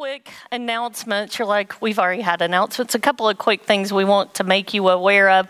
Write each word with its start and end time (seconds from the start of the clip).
quick 0.00 0.30
announcements. 0.50 1.38
You're 1.38 1.46
like, 1.46 1.82
we've 1.82 1.98
already 1.98 2.22
had 2.22 2.40
announcements. 2.40 2.94
A 2.94 2.98
couple 2.98 3.28
of 3.28 3.36
quick 3.36 3.64
things 3.64 3.92
we 3.92 4.02
want 4.02 4.32
to 4.36 4.44
make 4.44 4.72
you 4.72 4.88
aware 4.88 5.28
of. 5.28 5.46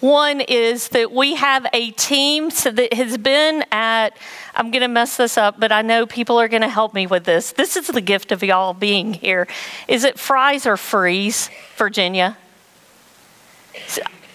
One 0.00 0.42
is 0.42 0.88
that 0.88 1.10
we 1.10 1.36
have 1.36 1.66
a 1.72 1.90
team 1.92 2.50
so 2.50 2.70
that 2.70 2.92
has 2.92 3.16
been 3.16 3.64
at, 3.72 4.10
I'm 4.54 4.70
going 4.70 4.82
to 4.82 4.88
mess 4.88 5.16
this 5.16 5.38
up, 5.38 5.58
but 5.58 5.72
I 5.72 5.80
know 5.80 6.04
people 6.04 6.38
are 6.38 6.48
going 6.48 6.60
to 6.60 6.68
help 6.68 6.92
me 6.92 7.06
with 7.06 7.24
this. 7.24 7.52
This 7.52 7.78
is 7.78 7.86
the 7.86 8.02
gift 8.02 8.30
of 8.30 8.42
y'all 8.42 8.74
being 8.74 9.14
here. 9.14 9.48
Is 9.88 10.04
it 10.04 10.18
fries 10.18 10.66
or 10.66 10.76
Freeze, 10.76 11.48
Virginia? 11.78 12.36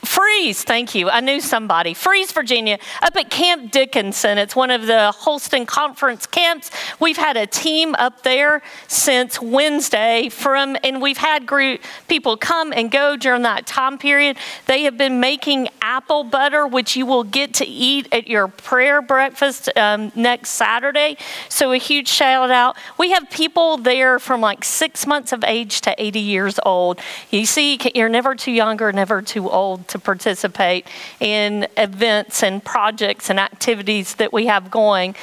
Freeze, 0.03 0.63
thank 0.63 0.95
you. 0.95 1.09
I 1.09 1.19
knew 1.19 1.41
somebody. 1.41 1.93
Freeze, 1.93 2.31
Virginia, 2.31 2.79
up 3.01 3.15
at 3.17 3.29
Camp 3.29 3.71
Dickenson. 3.71 4.37
It's 4.37 4.55
one 4.55 4.71
of 4.71 4.87
the 4.87 5.11
Holston 5.11 5.65
Conference 5.65 6.25
camps. 6.25 6.71
We've 6.99 7.17
had 7.17 7.35
a 7.35 7.45
team 7.45 7.95
up 7.95 8.23
there 8.23 8.61
since 8.87 9.41
Wednesday 9.41 10.29
from, 10.29 10.77
and 10.83 11.01
we've 11.01 11.17
had 11.17 11.45
group 11.45 11.81
people 12.07 12.37
come 12.37 12.71
and 12.71 12.89
go 12.89 13.17
during 13.17 13.41
that 13.41 13.65
time 13.65 13.97
period. 13.97 14.37
They 14.67 14.83
have 14.83 14.97
been 14.97 15.19
making 15.19 15.67
apple 15.81 16.23
butter, 16.23 16.65
which 16.65 16.95
you 16.95 17.05
will 17.05 17.25
get 17.25 17.53
to 17.55 17.65
eat 17.65 18.07
at 18.13 18.27
your 18.27 18.47
prayer 18.47 19.01
breakfast 19.01 19.69
um, 19.77 20.13
next 20.15 20.51
Saturday. 20.51 21.17
So 21.49 21.73
a 21.73 21.77
huge 21.77 22.07
shout 22.07 22.51
out. 22.51 22.77
We 22.97 23.11
have 23.11 23.29
people 23.29 23.77
there 23.77 24.19
from 24.19 24.39
like 24.39 24.63
six 24.63 25.05
months 25.05 25.33
of 25.33 25.43
age 25.43 25.81
to 25.81 25.95
80 25.97 26.19
years 26.19 26.59
old. 26.65 27.01
You 27.31 27.45
see, 27.45 27.77
you're 27.95 28.07
never 28.07 28.35
too 28.35 28.51
young 28.51 28.81
or 28.81 28.93
never 28.93 29.21
too 29.21 29.49
old 29.49 29.88
to 29.89 29.99
participate 29.99 30.87
in 31.19 31.67
events 31.77 32.43
and 32.43 32.63
projects 32.63 33.29
and 33.29 33.39
activities 33.39 34.15
that 34.15 34.31
we 34.33 34.47
have 34.47 34.71
going. 34.71 35.15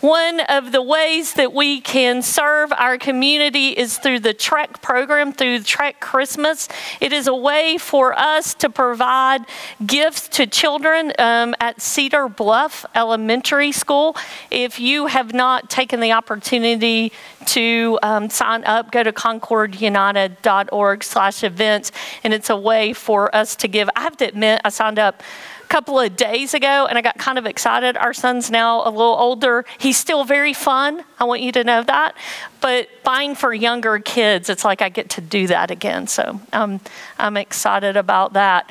One 0.00 0.40
of 0.40 0.72
the 0.72 0.82
ways 0.82 1.34
that 1.34 1.52
we 1.52 1.80
can 1.80 2.22
serve 2.22 2.72
our 2.72 2.98
community 2.98 3.68
is 3.68 3.98
through 3.98 4.20
the 4.20 4.34
Trek 4.34 4.82
program, 4.82 5.32
through 5.32 5.60
Trek 5.60 6.00
Christmas. 6.00 6.68
It 7.00 7.12
is 7.12 7.26
a 7.26 7.34
way 7.34 7.78
for 7.78 8.18
us 8.18 8.54
to 8.54 8.68
provide 8.70 9.44
gifts 9.84 10.28
to 10.28 10.46
children 10.46 11.12
um, 11.18 11.54
at 11.60 11.80
Cedar 11.80 12.28
Bluff 12.28 12.84
Elementary 12.94 13.72
School. 13.72 14.16
If 14.50 14.80
you 14.80 15.06
have 15.06 15.32
not 15.32 15.70
taken 15.70 16.00
the 16.00 16.12
opportunity 16.12 17.12
to 17.46 17.98
um, 18.02 18.30
sign 18.30 18.64
up, 18.64 18.90
go 18.90 19.02
to 19.02 19.12
concordunited.org 19.12 21.04
slash 21.04 21.44
events, 21.44 21.92
and 22.22 22.32
it's 22.32 22.50
a 22.50 22.56
way 22.56 22.92
for 22.92 23.34
us 23.34 23.56
to 23.56 23.68
give. 23.68 23.88
I 23.94 24.02
to 24.18 24.28
admit, 24.28 24.60
I 24.64 24.68
signed 24.68 24.98
up 24.98 25.22
a 25.62 25.66
couple 25.66 25.98
of 25.98 26.16
days 26.16 26.54
ago 26.54 26.86
and 26.86 26.98
I 26.98 27.00
got 27.00 27.18
kind 27.18 27.38
of 27.38 27.46
excited. 27.46 27.96
Our 27.96 28.12
son's 28.12 28.50
now 28.50 28.86
a 28.86 28.90
little 28.90 29.16
older. 29.16 29.64
He's 29.78 29.96
still 29.96 30.24
very 30.24 30.52
fun. 30.52 31.04
I 31.18 31.24
want 31.24 31.42
you 31.42 31.52
to 31.52 31.64
know 31.64 31.82
that. 31.82 32.16
But 32.60 32.88
buying 33.02 33.34
for 33.34 33.52
younger 33.52 33.98
kids, 33.98 34.48
it's 34.50 34.64
like 34.64 34.82
I 34.82 34.88
get 34.88 35.10
to 35.10 35.20
do 35.20 35.46
that 35.48 35.70
again. 35.70 36.06
So 36.06 36.40
um, 36.52 36.80
I'm 37.18 37.36
excited 37.36 37.96
about 37.96 38.34
that. 38.34 38.70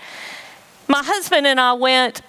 My 0.88 1.04
husband 1.04 1.48
and 1.48 1.60
I 1.60 1.74
went 1.74 2.22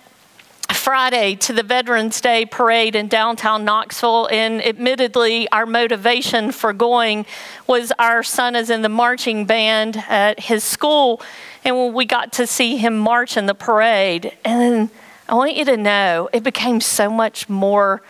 Friday 0.72 1.34
to 1.34 1.52
the 1.52 1.62
Veterans 1.62 2.20
Day 2.20 2.44
parade 2.44 2.94
in 2.94 3.08
downtown 3.08 3.64
Knoxville. 3.64 4.28
And 4.30 4.62
admittedly, 4.64 5.48
our 5.50 5.66
motivation 5.66 6.52
for 6.52 6.72
going 6.72 7.26
was 7.66 7.92
our 7.98 8.22
son 8.22 8.54
is 8.56 8.70
in 8.70 8.82
the 8.82 8.88
marching 8.88 9.46
band 9.46 10.04
at 10.08 10.40
his 10.40 10.62
school. 10.62 11.22
And 11.64 11.76
when 11.76 11.94
we 11.94 12.04
got 12.04 12.32
to 12.34 12.46
see 12.46 12.76
him 12.76 12.98
march 12.98 13.36
in 13.36 13.46
the 13.46 13.54
parade, 13.54 14.36
and 14.44 14.90
I 15.28 15.34
want 15.34 15.56
you 15.56 15.64
to 15.64 15.76
know 15.76 16.28
it 16.32 16.42
became 16.42 16.80
so 16.80 17.10
much 17.10 17.48
more. 17.48 18.02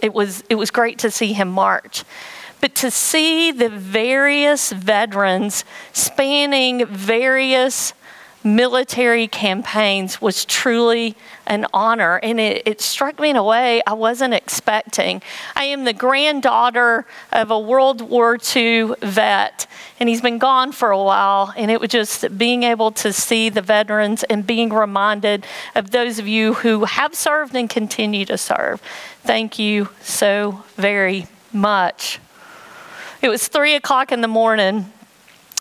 It 0.00 0.14
was, 0.14 0.44
it 0.48 0.54
was 0.54 0.70
great 0.70 0.98
to 1.00 1.10
see 1.10 1.32
him 1.32 1.48
march. 1.48 2.04
But 2.60 2.74
to 2.76 2.90
see 2.90 3.50
the 3.50 3.68
various 3.68 4.72
veterans 4.72 5.64
spanning 5.92 6.86
various 6.86 7.92
military 8.44 9.26
campaigns 9.26 10.20
was 10.20 10.44
truly 10.44 11.16
an 11.46 11.66
honor, 11.72 12.20
and 12.22 12.38
it, 12.38 12.62
it, 12.66 12.80
struck 12.80 13.18
me 13.18 13.30
in 13.30 13.36
a 13.36 13.42
way 13.42 13.82
I 13.86 13.94
wasn't 13.94 14.34
expecting. 14.34 15.22
I 15.56 15.64
am 15.64 15.84
the 15.84 15.94
granddaughter 15.94 17.06
of 17.32 17.50
a 17.50 17.58
World 17.58 18.02
War 18.02 18.38
II 18.54 18.94
vet, 19.00 19.66
and 19.98 20.08
he's 20.08 20.20
been 20.20 20.38
gone 20.38 20.72
for 20.72 20.90
a 20.90 21.02
while, 21.02 21.54
and 21.56 21.70
it 21.70 21.80
was 21.80 21.90
just 21.90 22.36
being 22.36 22.62
able 22.64 22.92
to 22.92 23.12
see 23.12 23.48
the 23.48 23.62
veterans 23.62 24.24
and 24.24 24.46
being 24.46 24.70
reminded 24.70 25.46
of 25.74 25.90
those 25.90 26.18
of 26.18 26.28
you 26.28 26.54
who 26.54 26.84
have 26.84 27.14
served 27.14 27.54
and 27.54 27.70
continue 27.70 28.26
to 28.26 28.36
serve. 28.36 28.80
Thank 29.22 29.58
you 29.58 29.88
so 30.02 30.64
very 30.76 31.26
much. 31.52 32.20
It 33.22 33.28
was 33.30 33.48
three 33.48 33.74
o'clock 33.74 34.12
in 34.12 34.20
the 34.20 34.28
morning 34.28 34.92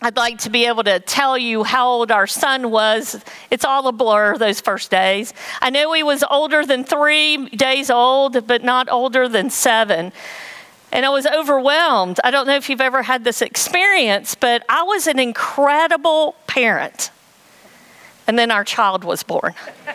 I'd 0.06 0.18
like 0.18 0.40
to 0.40 0.50
be 0.50 0.66
able 0.66 0.84
to 0.84 1.00
tell 1.00 1.38
you 1.38 1.64
how 1.64 1.88
old 1.88 2.12
our 2.12 2.28
son 2.28 2.72
was. 2.72 3.24
It's 3.50 3.64
all 3.64 3.88
a 3.88 3.94
blur 3.94 4.38
those 4.38 4.60
first 4.60 4.92
days. 4.92 5.34
I 5.62 5.70
know 5.70 5.94
he 5.94 6.04
was 6.04 6.26
older 6.30 6.66
than 6.66 6.84
three 6.84 7.48
days 7.48 7.90
old, 7.90 8.46
but 8.46 8.66
not 8.66 8.90
older 8.90 9.30
than 9.30 9.50
seven. 9.50 10.12
And 10.92 11.06
I 11.06 11.10
was 11.10 11.26
overwhelmed. 11.26 12.20
I 12.22 12.32
don't 12.32 12.46
know 12.48 12.58
if 12.58 12.70
you've 12.70 12.82
ever 12.82 13.02
had 13.02 13.24
this 13.24 13.42
experience, 13.42 14.36
but 14.36 14.66
I 14.68 14.84
was 14.84 15.08
an 15.08 15.20
incredible 15.20 16.36
parent. 16.48 17.10
And 18.28 18.38
then 18.38 18.52
our 18.52 18.66
child 18.66 19.06
was 19.06 19.24
born. 19.24 19.54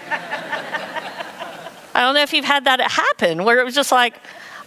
I 1.93 2.01
don't 2.01 2.15
know 2.15 2.23
if 2.23 2.33
you've 2.33 2.47
had 2.47 2.65
that 2.65 2.81
happen 2.81 3.45
where 3.45 3.61
it 3.61 3.65
was 3.65 3.75
just 3.75 3.93
like, 3.93 4.15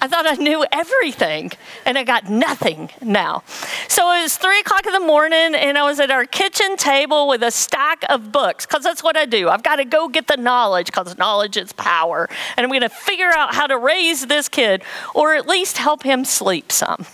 I 0.03 0.07
thought 0.07 0.25
I 0.25 0.34
knew 0.34 0.66
everything, 0.72 1.51
and 1.85 1.95
I 1.95 2.03
got 2.03 2.28
nothing 2.28 2.89
now. 3.01 3.44
So 3.88 4.12
it 4.13 4.23
was 4.23 4.35
three 4.35 4.59
o'clock 4.59 4.88
in 4.88 4.94
the 4.94 5.00
morning, 5.00 5.53
and 5.53 5.78
I 5.78 5.84
was 5.84 6.00
at 6.00 6.09
our 6.09 6.25
kitchen 6.25 6.75
table 6.75 7.28
with 7.28 7.44
a 7.44 7.51
stack 7.51 8.03
of 8.09 8.31
books, 8.31 8.66
because 8.66 8.84
that's 8.84 9.03
what 9.03 9.16
I 9.16 9.28
do. 9.28 9.47
I've 9.50 9.61
got 9.61 9.75
to 9.75 9.85
go 9.85 10.07
get 10.09 10.25
the 10.25 10.38
knowledge, 10.38 10.88
because 10.88 11.17
knowledge 11.19 11.56
is 11.56 11.72
power. 11.73 12.28
And 12.57 12.63
I'm 12.63 12.69
going 12.72 12.81
to 12.81 12.90
figure 12.90 13.29
out 13.29 13.53
how 13.53 13.67
to 13.67 13.78
raise 13.78 14.25
this 14.25 14.50
kid, 14.50 14.81
or 15.13 15.35
at 15.35 15.47
least 15.47 15.78
help 15.78 16.01
him 16.01 16.25
sleep 16.25 16.72
some. 16.72 17.06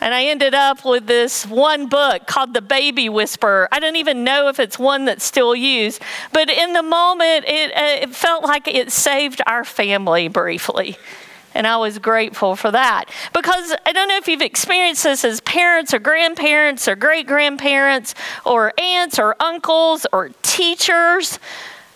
And 0.00 0.14
I 0.14 0.24
ended 0.24 0.54
up 0.54 0.84
with 0.84 1.06
this 1.06 1.46
one 1.46 1.86
book 1.86 2.26
called 2.26 2.54
The 2.54 2.62
Baby 2.62 3.08
Whisperer. 3.08 3.68
I 3.70 3.80
don't 3.80 3.96
even 3.96 4.24
know 4.24 4.48
if 4.48 4.58
it's 4.58 4.78
one 4.78 5.04
that's 5.04 5.24
still 5.24 5.54
used, 5.54 6.00
but 6.32 6.48
in 6.48 6.72
the 6.72 6.82
moment, 6.82 7.44
it, 7.46 7.70
uh, 7.76 8.06
it 8.06 8.14
felt 8.14 8.42
like 8.42 8.66
it 8.66 8.90
saved 8.90 9.42
our 9.46 9.64
family 9.64 10.28
briefly. 10.28 10.96
And 11.52 11.66
I 11.66 11.76
was 11.78 11.98
grateful 11.98 12.56
for 12.56 12.70
that. 12.70 13.06
Because 13.32 13.74
I 13.84 13.92
don't 13.92 14.08
know 14.08 14.16
if 14.16 14.28
you've 14.28 14.40
experienced 14.40 15.02
this 15.02 15.24
as 15.24 15.40
parents 15.40 15.92
or 15.92 15.98
grandparents 15.98 16.86
or 16.86 16.94
great 16.94 17.26
grandparents 17.26 18.14
or 18.46 18.72
aunts 18.80 19.18
or 19.18 19.34
uncles 19.40 20.06
or 20.12 20.30
teachers 20.42 21.38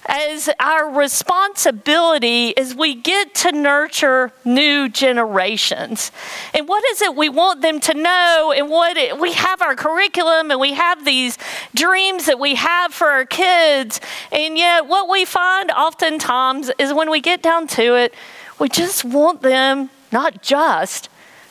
as 0.07 0.51
our 0.61 0.91
responsibility 0.91 2.49
is 2.51 2.75
we 2.75 2.95
get 2.95 3.35
to 3.35 3.53
nurture 3.53 4.33
new 4.45 4.89
generations. 4.89 6.13
And 6.53 6.69
what 6.69 6.85
is 6.85 7.03
it 7.03 7.15
we 7.17 7.29
want 7.29 7.63
them 7.63 7.81
to 7.81 7.95
know? 7.95 8.53
And 8.57 8.69
what 8.69 8.97
it, 8.97 9.19
we 9.19 9.33
have 9.33 9.63
our 9.63 9.75
curriculum 9.75 10.51
and 10.51 10.61
we 10.61 10.75
have 10.75 11.05
these 11.05 11.39
dreams 11.75 12.27
that 12.27 12.39
we 12.39 12.55
have 12.57 12.93
for 12.93 13.09
our 13.09 13.25
kids. 13.25 14.01
And 14.31 14.59
yet, 14.59 14.87
what 14.87 15.09
we 15.09 15.25
find 15.25 15.71
oftentimes 15.71 16.71
is 16.79 16.93
when 16.93 17.11
we 17.11 17.21
get 17.21 17.43
down 17.43 17.67
to 17.69 17.97
it, 17.97 18.15
we 18.59 18.69
just 18.69 19.05
want 19.05 19.43
them, 19.43 19.91
not 20.13 20.43
just, 20.43 21.09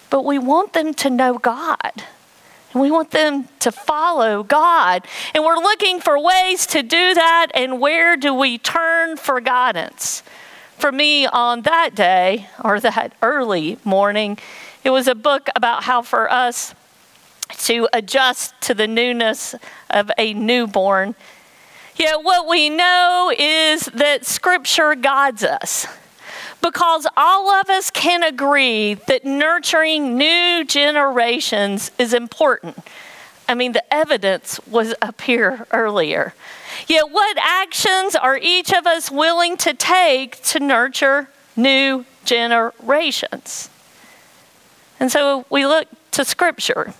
but 0.10 0.24
we 0.24 0.38
want 0.40 0.74
them 0.74 0.94
to 0.94 1.10
know 1.10 1.38
God. 1.38 2.04
And 2.74 2.82
we 2.82 2.92
want 2.92 3.12
them 3.12 3.48
to 3.60 3.72
follow 3.72 4.44
God. 4.44 5.06
And 5.34 5.44
we're 5.44 5.58
looking 5.58 6.02
for 6.02 6.20
ways 6.20 6.66
to 6.68 6.82
do 6.82 7.14
that. 7.14 7.48
And 7.54 7.80
where 7.80 8.18
do 8.18 8.34
we 8.34 8.58
turn 8.58 9.18
for 9.18 9.40
guidance? 9.40 10.24
For 10.78 10.92
me, 10.92 11.28
on 11.28 11.62
that 11.62 11.96
day, 11.96 12.48
or 12.64 12.80
that 12.80 13.14
early 13.22 13.78
morning, 13.84 14.38
it 14.84 14.90
was 14.90 15.08
a 15.08 15.16
book 15.16 15.50
about 15.56 15.84
how 15.84 16.02
for 16.02 16.30
us 16.32 16.74
to 17.60 17.88
adjust 17.94 18.60
to 18.62 18.74
the 18.74 18.88
newness 18.88 19.56
of 19.90 20.12
a 20.18 20.34
newborn. 20.34 21.16
Yet, 21.96 22.24
what 22.24 22.50
we 22.50 22.70
know 22.70 23.32
is 23.38 23.86
that 23.86 24.26
Scripture 24.26 24.96
guides 24.96 25.44
us 25.44 25.86
because 26.64 27.06
all 27.18 27.52
of 27.52 27.70
us 27.70 27.92
can 27.92 28.24
agree 28.24 28.94
that 28.94 29.26
nurturing 29.26 30.18
new 30.18 30.64
generations 30.64 31.92
is 32.00 32.14
important. 32.14 32.78
I 33.50 33.54
mean, 33.54 33.74
the 33.74 33.94
evidence 33.94 34.62
was 34.66 34.96
up 35.02 35.20
here 35.22 35.68
earlier. 35.72 36.34
Yet, 36.88 37.12
what 37.12 37.38
actions 37.38 38.16
are 38.16 38.38
each 38.38 38.74
of 38.74 38.88
us 38.88 39.12
willing 39.12 39.58
to 39.58 39.74
take 39.74 40.42
to 40.44 40.60
nurture 40.62 41.28
new 41.58 42.06
generations? 42.24 43.70
And 45.00 45.12
so 45.12 45.46
we 45.50 45.68
look 45.68 45.88
to 46.12 46.24
Scripture. 46.24 46.94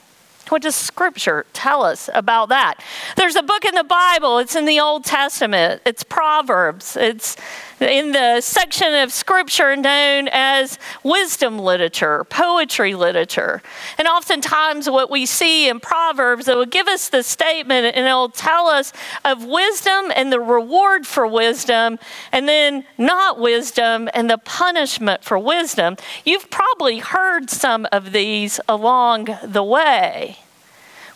What 0.50 0.62
does 0.62 0.76
Scripture 0.76 1.46
tell 1.54 1.84
us 1.84 2.10
about 2.14 2.50
that? 2.50 2.84
There's 3.16 3.38
a 3.38 3.44
book 3.44 3.64
in 3.64 3.76
the 3.76 3.84
Bible, 3.84 4.40
it's 4.40 4.56
in 4.56 4.66
the 4.66 4.80
Old 4.82 5.06
Testament, 5.06 5.82
it's 5.86 6.04
Proverbs, 6.04 6.98
it's 6.98 7.38
in 7.84 8.12
the 8.12 8.42
section 8.42 8.94
of 8.94 9.12
scripture 9.12 9.76
known 9.76 10.30
as 10.32 10.80
wisdom 11.04 11.60
literature, 11.60 12.24
poetry 12.26 12.96
literature. 12.96 13.62
And 13.98 14.08
oftentimes, 14.08 14.90
what 14.90 15.12
we 15.12 15.26
see 15.26 15.70
in 15.70 15.80
Proverbs, 15.80 16.48
it 16.48 16.56
will 16.56 16.66
give 16.66 16.88
us 16.88 17.10
the 17.10 17.24
statement 17.24 17.96
and 17.96 18.06
it'll 18.06 18.30
tell 18.30 18.68
us 18.68 18.94
of 19.24 19.46
wisdom 19.46 20.12
and 20.16 20.32
the 20.32 20.40
reward 20.40 21.06
for 21.06 21.28
wisdom, 21.28 22.00
and 22.32 22.48
then 22.48 22.86
not 22.98 23.40
wisdom 23.40 24.10
and 24.14 24.30
the 24.30 24.38
punishment 24.38 25.24
for 25.24 25.38
wisdom. 25.38 25.98
You've 26.26 26.50
probably 26.50 27.00
heard 27.00 27.50
some 27.50 27.88
of 27.92 28.12
these 28.12 28.60
along 28.68 29.28
the 29.44 29.64
way. 29.64 30.40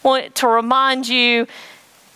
Want 0.03 0.35
to 0.35 0.47
remind 0.47 1.07
you 1.07 1.47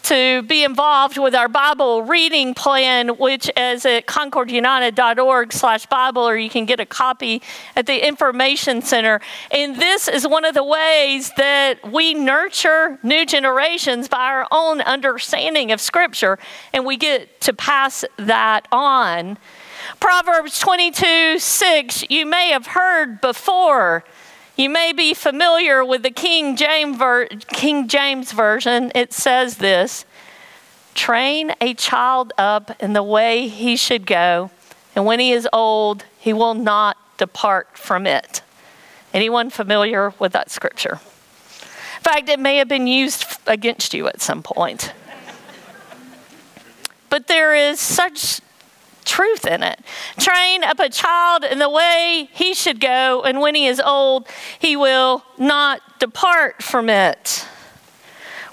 to 0.03 0.41
be 0.43 0.63
involved 0.63 1.17
with 1.17 1.35
our 1.35 1.47
Bible 1.47 2.03
reading 2.03 2.53
plan, 2.53 3.09
which 3.09 3.49
is 3.55 3.85
at 3.85 4.05
concordunited.org 4.05 5.53
slash 5.53 5.85
Bible, 5.85 6.27
or 6.27 6.37
you 6.37 6.49
can 6.49 6.65
get 6.65 6.79
a 6.79 6.85
copy 6.85 7.41
at 7.75 7.85
the 7.85 8.05
Information 8.05 8.81
Center. 8.81 9.21
And 9.51 9.75
this 9.75 10.07
is 10.07 10.27
one 10.27 10.45
of 10.45 10.53
the 10.53 10.63
ways 10.63 11.31
that 11.37 11.91
we 11.91 12.13
nurture 12.13 12.99
new 13.03 13.25
generations 13.25 14.07
by 14.07 14.25
our 14.25 14.47
own 14.51 14.81
understanding 14.81 15.71
of 15.71 15.81
Scripture, 15.81 16.39
and 16.73 16.85
we 16.85 16.97
get 16.97 17.41
to 17.41 17.53
pass 17.53 18.05
that 18.17 18.67
on. 18.71 19.37
Proverbs 19.99 20.59
22 20.59 21.39
6, 21.39 22.05
you 22.09 22.25
may 22.25 22.49
have 22.49 22.67
heard 22.67 23.21
before. 23.21 24.03
You 24.55 24.69
may 24.69 24.93
be 24.93 25.13
familiar 25.13 25.83
with 25.83 26.03
the 26.03 26.11
King 26.11 26.55
James, 26.55 26.97
ver- 26.97 27.27
King 27.27 27.87
James 27.87 28.31
Version. 28.31 28.91
It 28.93 29.13
says 29.13 29.57
this 29.57 30.05
Train 30.93 31.53
a 31.61 31.73
child 31.73 32.33
up 32.37 32.81
in 32.81 32.93
the 32.93 33.03
way 33.03 33.47
he 33.47 33.75
should 33.75 34.05
go, 34.05 34.51
and 34.95 35.05
when 35.05 35.19
he 35.19 35.31
is 35.31 35.47
old, 35.53 36.03
he 36.19 36.33
will 36.33 36.53
not 36.53 36.97
depart 37.17 37.77
from 37.77 38.05
it. 38.05 38.41
Anyone 39.13 39.49
familiar 39.49 40.13
with 40.19 40.33
that 40.33 40.51
scripture? 40.51 40.99
In 41.97 42.03
fact, 42.03 42.29
it 42.29 42.39
may 42.39 42.57
have 42.57 42.67
been 42.67 42.87
used 42.87 43.25
against 43.47 43.93
you 43.93 44.07
at 44.07 44.21
some 44.21 44.43
point. 44.43 44.93
but 47.09 47.27
there 47.27 47.53
is 47.53 47.79
such 47.79 48.41
truth 49.11 49.45
in 49.45 49.61
it. 49.61 49.77
Train 50.17 50.63
up 50.63 50.79
a 50.79 50.89
child 50.89 51.43
in 51.43 51.59
the 51.59 51.69
way 51.69 52.29
he 52.31 52.53
should 52.53 52.79
go, 52.79 53.21
and 53.23 53.41
when 53.41 53.55
he 53.55 53.67
is 53.67 53.81
old, 53.81 54.25
he 54.57 54.77
will 54.77 55.25
not 55.37 55.99
depart 55.99 56.63
from 56.63 56.89
it. 56.89 57.45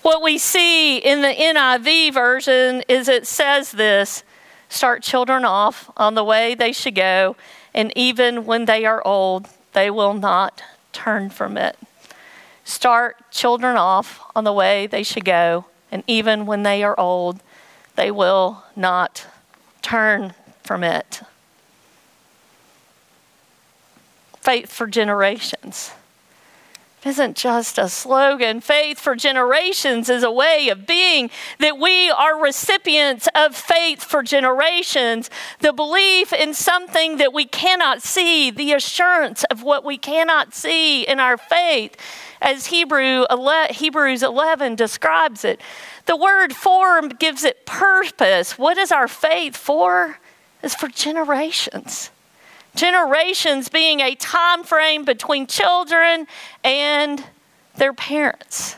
What 0.03 0.21
we 0.21 0.37
see 0.37 0.99
in 0.99 1.23
the 1.23 1.29
NIV 1.29 2.13
version 2.13 2.83
is 2.89 3.09
it 3.09 3.25
says 3.27 3.71
this 3.71 4.25
start 4.69 5.03
children 5.03 5.45
off 5.45 5.91
on 5.97 6.15
the 6.15 6.25
way 6.25 6.57
they 6.57 6.73
should 6.73 6.97
go, 6.97 7.37
and 7.73 7.93
even 7.97 8.45
when 8.45 8.65
they 8.65 8.85
are 8.85 9.07
old, 9.07 9.47
they 9.75 9.91
will 9.91 10.15
not 10.15 10.61
turn 10.93 11.31
from 11.31 11.57
it. 11.57 11.79
Start 12.65 13.31
children 13.31 13.77
off 13.77 14.21
on 14.35 14.43
the 14.43 14.53
way 14.53 14.89
they 14.89 15.05
should 15.05 15.25
go, 15.25 15.67
and 15.93 16.03
even 16.09 16.47
when 16.47 16.65
they 16.65 16.83
are 16.83 16.99
old, 16.99 17.41
they 17.95 18.11
will 18.11 18.65
not 18.75 19.25
turn 19.83 20.35
from 20.69 20.85
it. 20.85 21.23
Faith 24.43 24.71
for 24.71 24.87
generations 24.87 25.93
isn't 27.07 27.39
just 27.39 27.79
a 27.79 27.89
slogan. 27.89 28.61
Faith 28.61 28.99
for 28.99 29.17
generations 29.17 30.11
is 30.11 30.23
a 30.23 30.31
way 30.31 30.69
of 30.69 30.87
being 30.87 31.31
that 31.59 31.79
we 31.79 32.11
are 32.11 32.39
recipients 32.39 33.29
of 33.35 33.57
faith 33.57 34.05
for 34.05 34.23
generations. 34.23 35.31
The 35.61 35.73
belief 35.73 36.35
in 36.35 36.53
something 36.53 37.17
that 37.17 37.33
we 37.33 37.47
cannot 37.47 38.03
see, 38.03 38.51
the 38.51 38.75
assurance 38.75 39.45
of 39.45 39.63
what 39.63 39.87
we 39.87 39.97
cannot 39.97 40.53
see 40.53 41.07
in 41.07 41.19
our 41.19 41.39
faith, 41.39 41.97
as 42.43 42.67
Hebrew, 42.67 43.25
Hebrews 43.71 44.23
11 44.23 44.75
describes 44.75 45.47
it. 45.47 45.63
The 46.05 46.17
word 46.17 46.55
form 46.55 47.09
gives 47.09 47.43
it 47.43 47.65
purpose. 47.65 48.59
What 48.59 48.77
is 48.77 48.93
our 48.93 49.09
faith 49.09 49.57
for? 49.57 50.19
It's 50.63 50.75
for 50.75 50.89
generations. 50.89 52.11
Generations 52.75 53.69
being 53.69 54.01
a 54.01 54.15
time 54.15 54.65
frame 54.65 55.05
between 55.05 55.47
children 55.47 56.27
and 56.63 57.25
their 57.77 57.93
parents. 57.93 58.77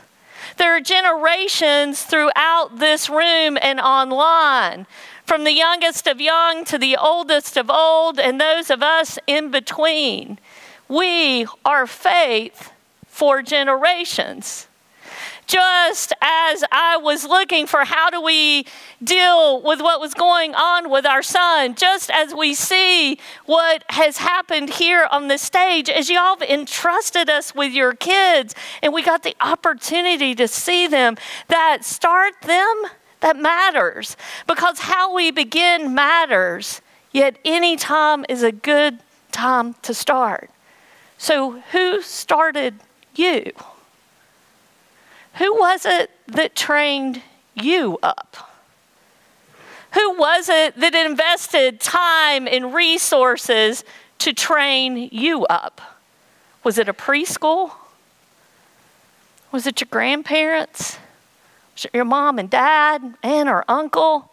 There 0.57 0.77
are 0.77 0.81
generations 0.81 2.03
throughout 2.03 2.79
this 2.79 3.09
room 3.09 3.57
and 3.61 3.81
online, 3.81 4.87
from 5.25 5.45
the 5.45 5.53
youngest 5.53 6.07
of 6.07 6.21
young 6.21 6.65
to 6.67 6.77
the 6.77 6.97
oldest 6.97 7.57
of 7.57 7.71
old, 7.71 8.21
and 8.21 8.41
those 8.41 8.69
of 8.69 8.83
us 8.83 9.19
in 9.27 9.51
between. 9.51 10.39
We 10.89 11.47
are 11.65 11.87
faith 11.87 12.73
for 13.07 13.43
generations 13.43 14.67
just 15.51 16.13
as 16.23 16.63
I 16.71 16.97
was 16.97 17.25
looking 17.25 17.67
for 17.67 17.85
how 17.85 18.09
do 18.09 18.23
we 18.23 18.67
deal 19.03 19.61
with 19.63 19.81
what 19.81 20.01
was 20.01 20.15
going 20.15 20.55
on 20.55 20.91
with 20.91 21.05
our 21.05 21.25
son, 21.25 21.75
just 21.75 22.09
as 22.09 22.33
we 22.33 22.55
see 22.55 23.19
what 23.47 23.83
has 23.89 24.19
happened 24.19 24.71
here 24.71 25.09
on 25.11 25.27
the 25.27 25.39
stage, 25.39 25.91
as 25.91 26.09
y'all 26.09 26.39
have 26.39 26.49
entrusted 26.49 27.29
us 27.29 27.53
with 27.53 27.73
your 27.73 27.95
kids 27.95 28.55
and 28.81 28.93
we 28.93 29.03
got 29.03 29.25
the 29.25 29.35
opportunity 29.41 30.37
to 30.37 30.47
see 30.47 30.87
them, 30.87 31.17
that 31.49 31.85
start 31.85 32.35
them, 32.43 32.85
that 33.19 33.37
matters 33.37 34.17
because 34.47 34.79
how 34.79 35.13
we 35.13 35.33
begin 35.33 35.95
matters, 35.95 36.81
yet 37.11 37.37
any 37.45 37.75
time 37.75 38.25
is 38.29 38.45
a 38.45 38.53
good 38.53 39.01
time 39.33 39.75
to 39.83 39.95
start. 39.95 40.49
So, 41.19 41.61
who 41.73 42.01
started 42.03 42.77
you? 43.17 43.53
Who 45.41 45.55
was 45.55 45.87
it 45.87 46.11
that 46.27 46.55
trained 46.55 47.23
you 47.55 47.99
up? 48.03 48.37
Who 49.93 50.19
was 50.19 50.51
it 50.51 50.79
that 50.79 50.95
invested 50.95 51.81
time 51.81 52.47
and 52.47 52.75
resources 52.75 53.83
to 54.19 54.35
train 54.35 55.09
you 55.11 55.47
up? 55.47 55.81
Was 56.63 56.77
it 56.77 56.91
a 56.91 56.93
preschool? 56.93 57.73
Was 59.51 59.67
it 59.67 59.81
your 59.81 59.89
grandparents? 59.91 60.99
Was 61.75 61.87
it 61.87 61.95
your 61.95 62.05
mom 62.05 62.39
and 62.39 62.51
dad, 62.51 63.15
aunt 63.23 63.49
or 63.49 63.65
uncle? 63.67 64.31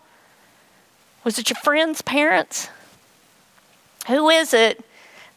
Was 1.24 1.40
it 1.40 1.50
your 1.50 1.58
friends' 1.64 2.02
parents? 2.02 2.68
Who 4.08 4.28
is 4.28 4.54
it 4.54 4.84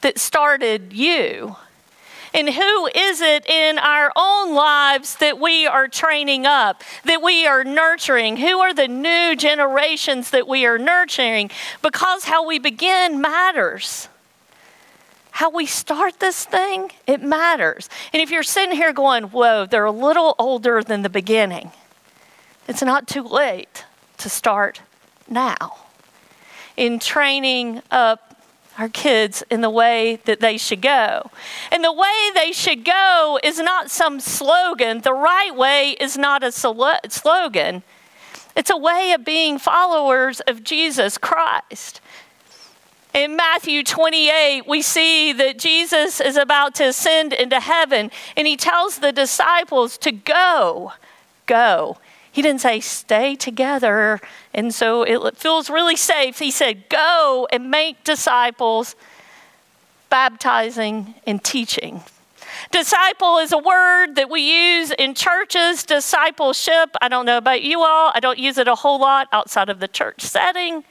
that 0.01 0.19
started 0.19 0.93
you? 0.93 1.55
And 2.33 2.49
who 2.49 2.87
is 2.87 3.21
it 3.21 3.49
in 3.49 3.79
our 3.79 4.13
own 4.15 4.55
lives 4.55 5.17
that 5.17 5.41
we 5.41 5.67
are 5.67 5.89
training 5.89 6.47
up, 6.47 6.83
that 7.05 7.23
we 7.23 7.47
are 7.47 7.65
nurturing? 7.65 8.37
Who 8.37 8.61
are 8.61 8.73
the 8.73 8.87
new 8.87 9.35
generations 9.35 10.31
that 10.31 10.47
we 10.47 10.65
are 10.65 10.79
nurturing? 10.79 11.51
Because 11.83 12.25
how 12.25 12.47
we 12.47 12.59
begin 12.59 13.21
matters. 13.21 14.09
How 15.33 15.51
we 15.51 15.67
start 15.67 16.21
this 16.21 16.45
thing, 16.45 16.91
it 17.07 17.23
matters. 17.23 17.89
And 18.13 18.23
if 18.23 18.31
you're 18.31 18.43
sitting 18.43 18.77
here 18.77 18.93
going, 18.93 19.25
whoa, 19.25 19.67
they're 19.67 19.85
a 19.85 19.91
little 19.91 20.35
older 20.39 20.83
than 20.83 21.03
the 21.03 21.09
beginning, 21.09 21.73
it's 22.69 22.83
not 22.83 23.09
too 23.09 23.23
late 23.23 23.85
to 24.19 24.29
start 24.29 24.83
now 25.29 25.79
in 26.77 26.99
training 26.99 27.83
up 27.91 28.30
our 28.79 28.89
kids 28.89 29.43
in 29.51 29.61
the 29.61 29.71
way 29.71 30.21
that 30.25 30.41
they 30.41 30.57
should 30.57 30.81
go. 30.81 31.31
And 31.71 31.85
the 31.85 31.93
way 31.93 32.31
they 32.35 32.53
should 32.53 32.85
go 32.85 33.39
is 33.43 33.59
not 33.59 33.91
some 33.91 34.21
slogan. 34.21 35.01
The 35.01 35.13
right 35.13 35.55
way 35.55 35.97
is 36.01 36.17
not 36.17 36.43
a 36.43 36.53
slogan, 36.53 37.83
it's 38.57 38.71
a 38.71 38.77
way 38.77 39.13
of 39.13 39.25
being 39.25 39.59
followers 39.59 40.41
of 40.41 40.65
Jesus 40.65 41.19
Christ. 41.19 42.01
In 43.13 43.35
Matthew 43.35 43.83
28, 43.83 44.69
we 44.69 44.83
see 44.83 45.33
that 45.33 45.59
Jesus 45.59 46.21
is 46.21 46.37
about 46.37 46.77
to 46.77 46.85
ascend 46.85 47.33
into 47.33 47.59
heaven, 47.59 48.11
and 48.37 48.47
he 48.47 48.57
tells 48.57 48.99
the 48.99 49.11
disciples 49.11 49.99
to 49.99 50.13
go, 50.13 50.93
go. 51.47 51.99
He 52.33 52.43
didn't 52.43 52.61
say 52.61 52.81
stay 52.81 53.35
together. 53.35 54.21
And 54.55 54.73
so 54.75 55.03
it 55.03 55.37
feels 55.37 55.69
really 55.69 55.97
safe. 55.97 56.39
He 56.39 56.51
said, 56.51 56.89
go 56.89 57.49
and 57.53 57.71
make 57.71 58.05
disciples, 58.05 58.95
baptizing 60.09 61.15
and 61.27 61.43
teaching. 61.43 62.03
Disciple 62.71 63.39
is 63.39 63.53
a 63.53 63.59
word 63.59 64.15
that 64.17 64.31
we 64.31 64.41
use 64.41 64.93
in 64.93 65.15
churches, 65.15 65.83
discipleship. 65.85 66.91
I 67.01 67.09
don't 67.09 67.27
know 67.27 67.39
about 67.39 67.63
you 67.63 67.81
all, 67.81 68.13
I 68.15 68.21
don't 68.21 68.39
use 68.39 68.59
it 68.59 68.69
a 68.69 68.75
whole 68.75 69.01
lot 69.01 69.29
outside 69.33 69.69
of 69.69 69.81
the 69.81 69.89
church 69.89 70.23
setting. 70.23 70.85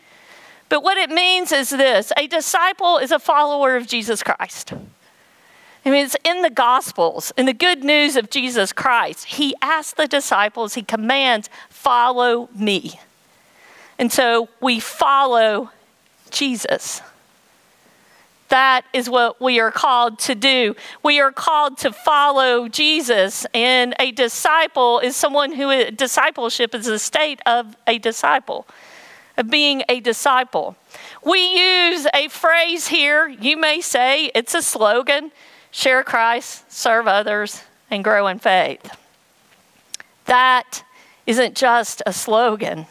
But 0.68 0.84
what 0.84 0.98
it 0.98 1.10
means 1.10 1.52
is 1.52 1.70
this 1.70 2.12
a 2.18 2.28
disciple 2.28 2.98
is 2.98 3.12
a 3.12 3.20
follower 3.20 3.76
of 3.76 3.88
Jesus 3.88 4.24
Christ. 4.24 4.74
I 5.86 5.92
mean, 5.92 6.06
it's 6.06 6.18
in 6.24 6.42
the 6.42 6.50
Gospels, 6.50 7.32
in 7.38 7.46
the 7.46 7.54
good 7.54 7.84
news 7.84 8.16
of 8.16 8.30
Jesus 8.30 8.74
Christ. 8.74 9.26
He 9.26 9.56
asks 9.62 9.94
the 9.94 10.08
disciples, 10.08 10.74
he 10.74 10.84
commands, 10.84 11.50
follow 11.70 12.50
me. 12.54 13.00
And 13.98 14.12
so 14.12 14.50
we 14.62 14.80
follow 14.80 15.72
Jesus. 16.32 17.02
That 18.50 18.84
is 18.94 19.10
what 19.10 19.40
we 19.40 19.60
are 19.60 19.72
called 19.72 20.20
to 20.20 20.36
do. 20.36 20.76
We 21.04 21.20
are 21.20 21.32
called 21.32 21.78
to 21.80 21.92
follow 21.92 22.68
Jesus, 22.68 23.46
and 23.54 23.94
a 24.00 24.12
disciple 24.12 25.00
is 25.00 25.16
someone 25.16 25.54
who 25.54 25.92
discipleship 25.92 26.74
is 26.74 26.88
a 26.88 26.98
state 26.98 27.42
of 27.46 27.78
a 27.86 28.00
disciple, 28.00 28.66
of 29.38 29.52
being 29.52 29.84
a 29.88 30.00
disciple. 30.00 30.76
We 31.24 31.40
use 31.40 32.08
a 32.14 32.28
phrase 32.30 32.88
here, 32.88 33.28
you 33.28 33.56
may 33.56 33.82
say 33.82 34.32
it's 34.34 34.56
a 34.56 34.64
slogan 34.64 35.32
share 35.72 36.04
Christ, 36.04 36.72
serve 36.72 37.08
others, 37.08 37.64
and 37.90 38.04
grow 38.04 38.28
in 38.28 38.40
faith. 38.40 38.96
That 40.26 40.84
isn't 41.26 41.56
just 41.56 42.02
a 42.06 42.14
slogan. 42.14 42.86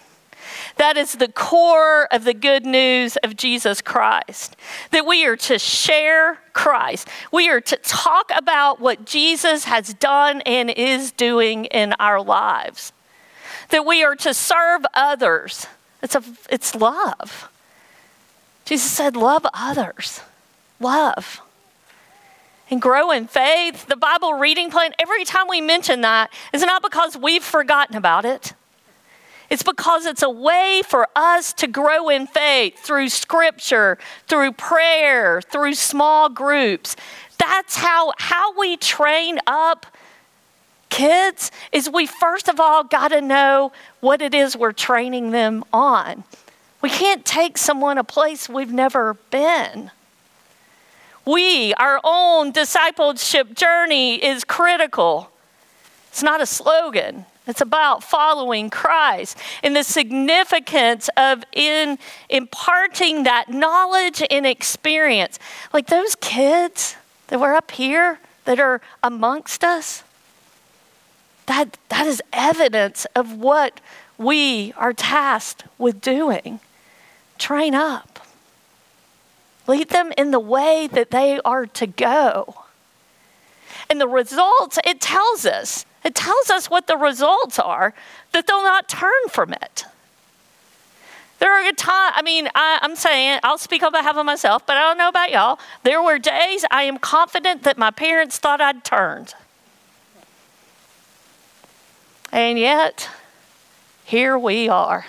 That 0.77 0.97
is 0.97 1.15
the 1.15 1.29
core 1.29 2.07
of 2.13 2.25
the 2.25 2.35
good 2.35 2.65
news 2.65 3.17
of 3.19 3.37
Jesus 3.37 3.81
Christ. 3.81 4.57
That 4.91 5.07
we 5.07 5.27
are 5.27 5.37
to 5.37 5.59
share 5.59 6.39
Christ. 6.53 7.09
We 7.33 7.49
are 7.49 7.61
to 7.61 7.77
talk 7.77 8.31
about 8.35 8.81
what 8.81 9.05
Jesus 9.05 9.65
has 9.65 9.93
done 9.95 10.41
and 10.43 10.71
is 10.71 11.13
doing 11.13 11.67
in 11.67 11.95
our 11.99 12.21
lives. 12.21 12.93
That 13.71 13.85
we 13.85 14.03
are 14.05 14.17
to 14.17 14.33
serve 14.33 14.83
others. 14.95 15.67
It's, 16.03 16.15
a, 16.15 16.23
it's 16.49 16.75
love. 16.75 17.51
Jesus 18.65 18.91
said, 18.91 19.17
Love 19.17 19.47
others. 19.53 20.21
Love. 20.81 21.41
And 22.71 22.83
grow 22.83 23.11
in 23.11 23.27
faith. 23.27 23.87
The 23.87 23.97
Bible 23.97 24.35
reading 24.35 24.71
plan, 24.71 24.93
every 24.99 25.25
time 25.25 25.47
we 25.49 25.61
mention 25.61 26.03
that, 26.03 26.31
is 26.53 26.63
not 26.63 26.83
because 26.83 27.17
we've 27.17 27.43
forgotten 27.43 27.97
about 27.97 28.25
it. 28.25 28.53
It's 29.51 29.63
because 29.63 30.05
it's 30.05 30.23
a 30.23 30.29
way 30.29 30.83
for 30.87 31.09
us 31.17 31.55
to 31.55 31.67
grow 31.67 32.11
in 32.11 32.27
faith 32.27 32.79
through 32.79 33.09
scripture, 33.09 33.97
through 34.27 34.53
prayer, 34.53 35.41
through 35.41 35.75
small 35.75 36.29
groups. 36.29 36.97
That's 37.39 37.77
how, 37.77 38.13
how 38.19 38.59
we 38.59 38.77
train 38.77 39.39
up 39.47 39.87
kids 40.91 41.51
is 41.73 41.89
we 41.89 42.07
first 42.07 42.49
of 42.49 42.61
all 42.61 42.85
got 42.85 43.09
to 43.09 43.21
know 43.21 43.73
what 44.01 44.21
it 44.21 44.35
is 44.35 44.57
we're 44.57 44.73
training 44.73 45.31
them 45.31 45.65
on. 45.73 46.25
We 46.83 46.91
can't 46.91 47.25
take 47.25 47.59
someone 47.59 47.99
a 47.99 48.05
place 48.05 48.49
we've 48.49 48.73
never 48.73 49.15
been. 49.31 49.91
We, 51.29 51.75
our 51.75 52.01
own 52.05 52.53
discipleship 52.53 53.55
journey 53.55 54.15
is 54.15 54.45
critical. 54.45 55.31
It's 56.09 56.23
not 56.23 56.41
a 56.41 56.47
slogan. 56.47 57.27
It's 57.47 57.61
about 57.61 58.03
following 58.03 58.71
Christ 58.71 59.37
and 59.63 59.77
the 59.77 59.85
significance 59.85 61.11
of 61.19 61.45
in 61.53 61.99
imparting 62.31 63.25
that 63.25 63.51
knowledge 63.51 64.23
and 64.31 64.47
experience. 64.47 65.39
Like 65.71 65.89
those 65.89 66.15
kids 66.15 66.97
that 67.27 67.39
were 67.39 67.53
up 67.53 67.73
here 67.73 68.21
that 68.47 68.59
are 68.59 68.81
amongst 69.03 69.63
us, 69.63 70.05
that, 71.45 71.77
that 71.91 72.07
is 72.07 72.23
evidence 72.33 73.07
of 73.15 73.35
what 73.35 73.83
we 74.17 74.73
are 74.79 74.95
tasked 74.95 75.65
with 75.77 76.01
doing 76.01 76.61
train 77.37 77.75
up. 77.75 78.18
Lead 79.69 79.91
them 79.91 80.13
in 80.17 80.31
the 80.31 80.41
way 80.41 80.89
that 80.91 81.11
they 81.11 81.39
are 81.45 81.67
to 81.67 81.87
go. 81.87 82.65
And 83.91 84.01
the 84.01 84.09
results, 84.09 84.79
it 84.85 85.01
tells 85.01 85.45
us, 85.47 85.85
it 86.05 86.15
tells 86.15 86.51
us 86.51 86.71
what 86.71 86.87
the 86.87 86.97
results 86.97 87.59
are, 87.59 87.95
that 88.33 88.47
they'll 88.47 88.63
not 88.63 88.89
turn 88.89 89.29
from 89.29 89.53
it. 89.53 89.85
There 91.39 91.53
are 91.53 91.73
times, 91.73 92.15
I 92.17 92.23
mean, 92.23 92.49
I, 92.55 92.79
am 92.83 92.97
saying, 92.97 93.41
I'll 93.45 93.59
speak 93.59 93.83
on 93.83 93.93
behalf 93.93 94.17
of 94.17 94.27
myself, 94.27 94.67
but 94.67 94.77
I 94.77 94.81
don't 94.81 94.99
know 94.99 95.09
about 95.09 95.31
y'all. 95.31 95.59
There 95.85 96.03
were 96.03 96.19
days 96.19 96.65
I 96.71 96.85
am 96.85 96.99
confident 96.99 97.63
that 97.63 97.79
my 97.79 97.91
parents 97.91 98.39
thought 98.39 98.61
I'd 98.61 98.85
turned. 98.85 99.35
And 102.33 102.59
yet, 102.59 103.09
here 104.05 104.39
we 104.39 104.69
are 104.69 105.07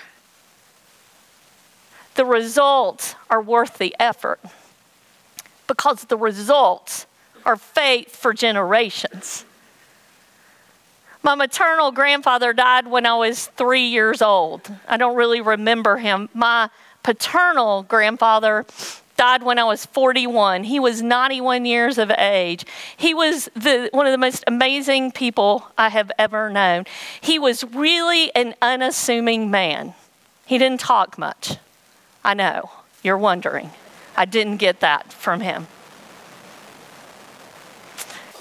the 2.19 2.25
results 2.25 3.15
are 3.29 3.41
worth 3.41 3.77
the 3.77 3.95
effort 3.97 4.41
because 5.67 6.03
the 6.03 6.17
results 6.17 7.05
are 7.45 7.55
faith 7.55 8.13
for 8.13 8.33
generations. 8.33 9.45
My 11.23 11.33
maternal 11.35 11.93
grandfather 11.93 12.51
died 12.51 12.87
when 12.87 13.05
I 13.05 13.15
was 13.15 13.47
three 13.47 13.87
years 13.87 14.21
old. 14.21 14.69
I 14.85 14.97
don't 14.97 15.15
really 15.15 15.39
remember 15.39 15.95
him. 15.95 16.27
My 16.33 16.69
paternal 17.03 17.83
grandfather 17.83 18.65
died 19.15 19.41
when 19.41 19.57
I 19.57 19.63
was 19.63 19.85
41. 19.85 20.65
He 20.65 20.77
was 20.77 21.01
91 21.01 21.63
years 21.63 21.97
of 21.97 22.11
age. 22.11 22.65
He 22.97 23.13
was 23.13 23.47
the, 23.55 23.87
one 23.93 24.07
of 24.07 24.11
the 24.11 24.17
most 24.17 24.43
amazing 24.45 25.13
people 25.13 25.71
I 25.77 25.87
have 25.87 26.11
ever 26.19 26.49
known. 26.49 26.83
He 27.21 27.39
was 27.39 27.63
really 27.63 28.29
an 28.35 28.55
unassuming 28.61 29.49
man, 29.49 29.93
he 30.45 30.57
didn't 30.57 30.81
talk 30.81 31.17
much. 31.17 31.55
I 32.23 32.33
know, 32.33 32.71
you're 33.03 33.17
wondering. 33.17 33.71
I 34.15 34.25
didn't 34.25 34.57
get 34.57 34.81
that 34.81 35.13
from 35.13 35.41
him. 35.41 35.67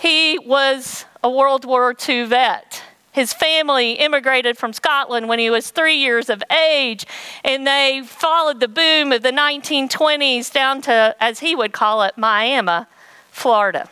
He 0.00 0.38
was 0.38 1.04
a 1.22 1.30
World 1.30 1.64
War 1.64 1.94
II 2.08 2.24
vet. 2.24 2.82
His 3.12 3.32
family 3.32 3.94
immigrated 3.94 4.56
from 4.56 4.72
Scotland 4.72 5.28
when 5.28 5.38
he 5.38 5.50
was 5.50 5.70
three 5.70 5.96
years 5.96 6.30
of 6.30 6.42
age, 6.52 7.04
and 7.44 7.66
they 7.66 8.02
followed 8.04 8.60
the 8.60 8.68
boom 8.68 9.12
of 9.12 9.22
the 9.22 9.32
1920s 9.32 10.52
down 10.52 10.82
to, 10.82 11.16
as 11.18 11.40
he 11.40 11.56
would 11.56 11.72
call 11.72 12.02
it, 12.02 12.16
Miami, 12.16 12.86
Florida. 13.30 13.88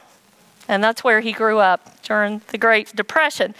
And 0.68 0.82
that's 0.82 1.02
where 1.02 1.20
he 1.20 1.32
grew 1.32 1.58
up 1.58 2.02
during 2.02 2.42
the 2.48 2.58
Great 2.58 2.94
Depression. 2.94 3.54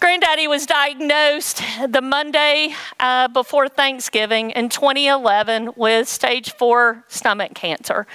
Granddaddy 0.00 0.48
was 0.48 0.64
diagnosed 0.64 1.62
the 1.86 2.00
Monday 2.00 2.74
uh, 2.98 3.28
before 3.28 3.68
Thanksgiving 3.68 4.50
in 4.52 4.70
2011 4.70 5.74
with 5.76 6.08
stage 6.08 6.54
four 6.54 7.04
stomach 7.08 7.52
cancer. 7.52 8.06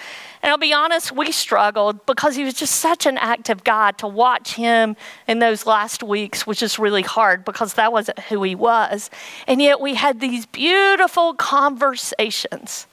And 0.41 0.49
I'll 0.49 0.57
be 0.57 0.73
honest, 0.73 1.11
we 1.11 1.31
struggled 1.31 2.03
because 2.07 2.35
he 2.35 2.43
was 2.43 2.55
just 2.55 2.77
such 2.77 3.05
an 3.05 3.19
active 3.19 3.63
guy. 3.63 3.91
To 3.91 4.07
watch 4.07 4.55
him 4.55 4.95
in 5.27 5.37
those 5.37 5.67
last 5.67 6.01
weeks 6.01 6.47
was 6.47 6.57
just 6.57 6.79
really 6.79 7.03
hard 7.03 7.45
because 7.45 7.75
that 7.75 7.93
wasn't 7.93 8.17
who 8.17 8.41
he 8.41 8.55
was. 8.55 9.11
And 9.47 9.61
yet 9.61 9.79
we 9.79 9.93
had 9.93 10.19
these 10.19 10.47
beautiful 10.47 11.35
conversations 11.35 12.87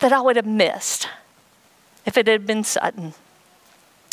that 0.00 0.12
I 0.12 0.20
would 0.20 0.36
have 0.36 0.46
missed 0.46 1.08
if 2.04 2.18
it 2.18 2.26
had 2.26 2.46
been 2.46 2.64
sudden. 2.64 3.14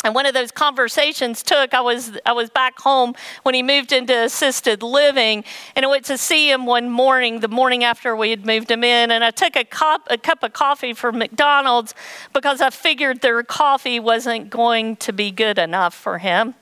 And 0.06 0.14
one 0.14 0.24
of 0.24 0.34
those 0.34 0.52
conversations 0.52 1.42
took, 1.42 1.74
I 1.74 1.80
was, 1.80 2.16
I 2.24 2.30
was 2.30 2.48
back 2.48 2.78
home 2.78 3.16
when 3.42 3.56
he 3.56 3.62
moved 3.64 3.90
into 3.90 4.16
assisted 4.16 4.80
living, 4.80 5.42
and 5.74 5.84
I 5.84 5.88
went 5.88 6.04
to 6.04 6.16
see 6.16 6.48
him 6.48 6.64
one 6.64 6.88
morning, 6.88 7.40
the 7.40 7.48
morning 7.48 7.82
after 7.82 8.14
we 8.14 8.30
had 8.30 8.46
moved 8.46 8.70
him 8.70 8.84
in, 8.84 9.10
and 9.10 9.24
I 9.24 9.32
took 9.32 9.56
a 9.56 9.64
cup, 9.64 10.06
a 10.08 10.16
cup 10.16 10.44
of 10.44 10.52
coffee 10.52 10.92
from 10.92 11.18
McDonald's 11.18 11.92
because 12.32 12.60
I 12.60 12.70
figured 12.70 13.20
their 13.20 13.42
coffee 13.42 13.98
wasn't 13.98 14.48
going 14.48 14.94
to 14.98 15.12
be 15.12 15.32
good 15.32 15.58
enough 15.58 15.92
for 15.92 16.18
him. 16.18 16.54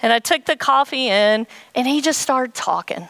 And 0.00 0.10
I 0.10 0.18
took 0.18 0.46
the 0.46 0.56
coffee 0.56 1.08
in, 1.08 1.46
and 1.74 1.86
he 1.86 2.00
just 2.00 2.22
started 2.22 2.54
talking. 2.54 3.06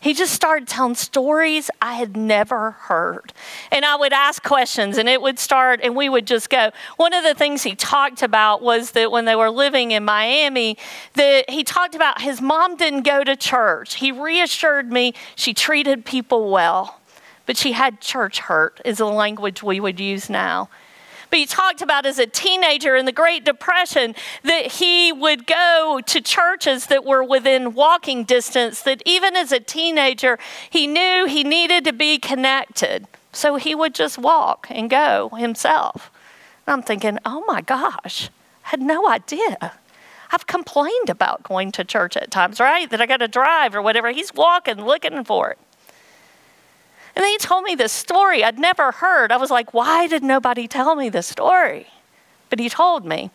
He 0.00 0.14
just 0.14 0.32
started 0.32 0.68
telling 0.68 0.94
stories 0.94 1.70
I 1.82 1.94
had 1.94 2.16
never 2.16 2.72
heard. 2.72 3.32
And 3.72 3.84
I 3.84 3.96
would 3.96 4.12
ask 4.12 4.42
questions 4.42 4.96
and 4.96 5.08
it 5.08 5.20
would 5.20 5.38
start 5.38 5.80
and 5.82 5.96
we 5.96 6.08
would 6.08 6.26
just 6.26 6.50
go. 6.50 6.70
One 6.96 7.12
of 7.12 7.24
the 7.24 7.34
things 7.34 7.64
he 7.64 7.74
talked 7.74 8.22
about 8.22 8.62
was 8.62 8.92
that 8.92 9.10
when 9.10 9.24
they 9.24 9.34
were 9.34 9.50
living 9.50 9.90
in 9.90 10.04
Miami, 10.04 10.78
that 11.14 11.50
he 11.50 11.64
talked 11.64 11.96
about 11.96 12.20
his 12.20 12.40
mom 12.40 12.76
didn't 12.76 13.02
go 13.02 13.24
to 13.24 13.34
church. 13.34 13.96
He 13.96 14.12
reassured 14.12 14.92
me 14.92 15.14
she 15.34 15.52
treated 15.52 16.04
people 16.04 16.50
well, 16.50 17.00
but 17.46 17.56
she 17.56 17.72
had 17.72 18.00
church 18.00 18.38
hurt 18.38 18.80
is 18.84 18.98
the 18.98 19.06
language 19.06 19.62
we 19.62 19.80
would 19.80 19.98
use 19.98 20.30
now. 20.30 20.68
But 21.30 21.38
he 21.38 21.46
talked 21.46 21.82
about 21.82 22.06
as 22.06 22.18
a 22.18 22.26
teenager 22.26 22.96
in 22.96 23.04
the 23.04 23.12
Great 23.12 23.44
Depression 23.44 24.14
that 24.42 24.72
he 24.72 25.12
would 25.12 25.46
go 25.46 26.00
to 26.06 26.20
churches 26.20 26.86
that 26.86 27.04
were 27.04 27.22
within 27.22 27.74
walking 27.74 28.24
distance, 28.24 28.82
that 28.82 29.02
even 29.04 29.36
as 29.36 29.52
a 29.52 29.60
teenager, 29.60 30.38
he 30.70 30.86
knew 30.86 31.26
he 31.26 31.44
needed 31.44 31.84
to 31.84 31.92
be 31.92 32.18
connected. 32.18 33.06
So 33.32 33.56
he 33.56 33.74
would 33.74 33.94
just 33.94 34.18
walk 34.18 34.66
and 34.70 34.88
go 34.88 35.28
himself. 35.30 36.10
And 36.66 36.72
I'm 36.72 36.82
thinking, 36.82 37.18
oh 37.24 37.44
my 37.46 37.60
gosh, 37.60 38.30
I 38.64 38.70
had 38.70 38.80
no 38.80 39.08
idea. 39.08 39.74
I've 40.30 40.46
complained 40.46 41.08
about 41.08 41.42
going 41.42 41.72
to 41.72 41.84
church 41.84 42.16
at 42.16 42.30
times, 42.30 42.60
right? 42.60 42.88
That 42.90 43.00
I 43.00 43.06
got 43.06 43.18
to 43.18 43.28
drive 43.28 43.74
or 43.74 43.82
whatever. 43.82 44.10
He's 44.10 44.34
walking, 44.34 44.84
looking 44.84 45.24
for 45.24 45.50
it. 45.50 45.58
And 47.18 47.26
he 47.26 47.36
told 47.38 47.64
me 47.64 47.74
this 47.74 47.90
story 47.90 48.44
I'd 48.44 48.60
never 48.60 48.92
heard. 48.92 49.32
I 49.32 49.38
was 49.38 49.50
like, 49.50 49.74
why 49.74 50.06
did 50.06 50.22
nobody 50.22 50.68
tell 50.68 50.94
me 50.94 51.08
this 51.08 51.26
story? 51.26 51.88
But 52.48 52.60
he 52.60 52.68
told 52.68 53.04
me. 53.04 53.32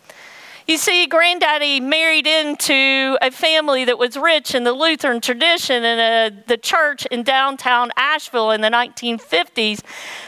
You 0.65 0.77
see, 0.77 1.05
Granddaddy 1.05 1.81
married 1.81 2.25
into 2.25 3.17
a 3.21 3.29
family 3.29 3.83
that 3.83 3.97
was 3.97 4.15
rich 4.15 4.55
in 4.55 4.63
the 4.63 4.71
Lutheran 4.71 5.19
tradition 5.19 5.83
and 5.83 6.33
uh, 6.33 6.43
the 6.47 6.55
church 6.55 7.05
in 7.07 7.23
downtown 7.23 7.91
Asheville 7.97 8.51
in 8.51 8.61
the 8.61 8.69
1950s. 8.69 9.81